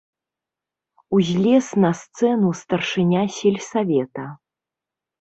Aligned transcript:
Узлез 1.17 1.67
на 1.85 1.91
сцэну 2.01 2.51
старшыня 2.63 3.23
сельсавета. 3.39 4.25